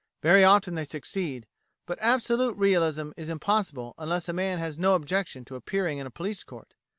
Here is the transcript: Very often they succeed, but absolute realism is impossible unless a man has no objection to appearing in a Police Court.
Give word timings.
Very 0.23 0.43
often 0.43 0.73
they 0.73 0.83
succeed, 0.83 1.45
but 1.85 1.99
absolute 2.01 2.57
realism 2.57 3.11
is 3.15 3.29
impossible 3.29 3.93
unless 3.99 4.27
a 4.27 4.33
man 4.33 4.57
has 4.57 4.79
no 4.79 4.95
objection 4.95 5.45
to 5.45 5.55
appearing 5.55 5.99
in 5.99 6.07
a 6.07 6.09
Police 6.09 6.41
Court. 6.43 6.73